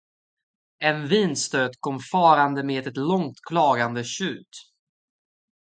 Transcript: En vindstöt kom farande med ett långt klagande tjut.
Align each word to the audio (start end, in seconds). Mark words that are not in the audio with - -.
En 0.79 1.07
vindstöt 1.07 1.71
kom 1.79 1.99
farande 1.99 2.63
med 2.63 2.87
ett 2.87 2.97
långt 2.97 3.37
klagande 3.47 4.03
tjut. 4.03 4.71